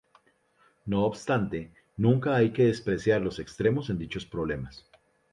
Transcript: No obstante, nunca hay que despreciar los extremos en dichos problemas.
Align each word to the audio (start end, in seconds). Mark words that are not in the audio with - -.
No 0.87 1.03
obstante, 1.05 1.71
nunca 1.95 2.35
hay 2.35 2.51
que 2.53 2.63
despreciar 2.65 3.21
los 3.21 3.37
extremos 3.37 3.91
en 3.91 3.99
dichos 3.99 4.25
problemas. 4.25 4.87